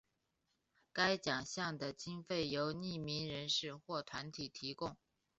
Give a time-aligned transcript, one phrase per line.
[0.91, 4.97] 该奖项的经费由匿名人士或团体提供。